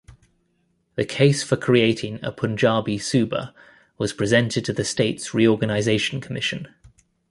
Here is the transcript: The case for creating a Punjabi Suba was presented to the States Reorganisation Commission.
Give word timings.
The 0.95 1.05
case 1.05 1.43
for 1.43 1.57
creating 1.57 2.17
a 2.23 2.31
Punjabi 2.31 2.97
Suba 2.97 3.53
was 3.99 4.13
presented 4.13 4.65
to 4.65 4.73
the 4.73 4.83
States 4.83 5.31
Reorganisation 5.35 6.19
Commission. 6.19 6.69